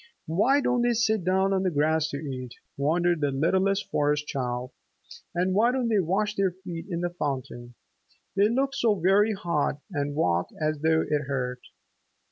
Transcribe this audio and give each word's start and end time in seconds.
"Why 0.25 0.61
don't 0.61 0.81
they 0.81 0.93
sit 0.93 1.23
down 1.23 1.53
on 1.53 1.61
the 1.61 1.69
grass 1.69 2.09
to 2.09 2.17
eat?" 2.17 2.55
wondered 2.75 3.21
the 3.21 3.29
littlest 3.29 3.87
Forest 3.91 4.25
Child. 4.25 4.71
"And 5.35 5.53
why 5.53 5.71
don't 5.71 5.89
they 5.89 5.99
wash 5.99 6.33
their 6.33 6.49
feet 6.49 6.87
in 6.89 7.01
the 7.01 7.11
fountain? 7.11 7.75
They 8.35 8.49
look 8.49 8.73
so 8.73 8.95
very 8.95 9.33
hot 9.33 9.79
and 9.91 10.15
walk 10.15 10.49
as 10.59 10.79
though 10.79 11.03
it 11.07 11.25
hurt!" 11.27 11.59